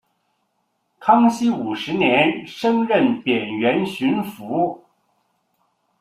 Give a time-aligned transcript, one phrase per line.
[0.99, 4.79] 康熙五十年升任偏沅巡抚。